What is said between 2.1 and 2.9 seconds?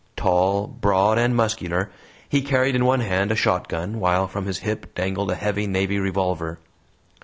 he carried in